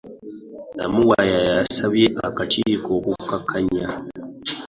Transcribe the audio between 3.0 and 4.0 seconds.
okukkaanya